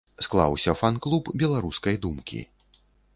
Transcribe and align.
Склаўся 0.27 0.73
фан-клуб 0.79 1.29
беларускай 1.43 1.95
думкі. 2.07 2.39